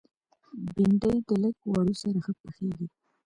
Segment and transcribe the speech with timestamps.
[0.73, 2.87] بېنډۍ د لږ غوړو سره ښه پخېږي